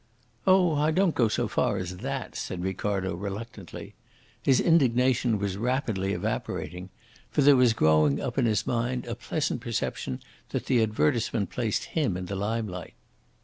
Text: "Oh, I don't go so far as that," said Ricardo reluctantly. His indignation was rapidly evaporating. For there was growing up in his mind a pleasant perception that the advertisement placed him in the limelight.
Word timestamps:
"Oh, 0.47 0.73
I 0.73 0.89
don't 0.89 1.13
go 1.13 1.27
so 1.27 1.47
far 1.47 1.77
as 1.77 1.97
that," 1.97 2.35
said 2.35 2.63
Ricardo 2.63 3.13
reluctantly. 3.15 3.93
His 4.41 4.59
indignation 4.59 5.37
was 5.37 5.57
rapidly 5.57 6.11
evaporating. 6.13 6.89
For 7.29 7.43
there 7.43 7.55
was 7.55 7.73
growing 7.73 8.19
up 8.19 8.39
in 8.39 8.47
his 8.47 8.65
mind 8.65 9.05
a 9.05 9.13
pleasant 9.13 9.61
perception 9.61 10.19
that 10.49 10.65
the 10.65 10.81
advertisement 10.81 11.51
placed 11.51 11.83
him 11.83 12.17
in 12.17 12.25
the 12.25 12.35
limelight. 12.35 12.95